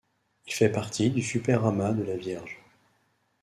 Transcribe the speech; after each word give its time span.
Il 0.47 0.53
fait 0.53 0.71
partie 0.71 1.11
du 1.11 1.21
superamas 1.21 1.91
de 1.93 2.01
la 2.01 2.17
Vierge. 2.17 2.59